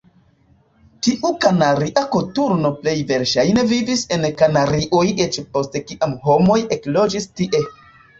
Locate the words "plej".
2.77-2.95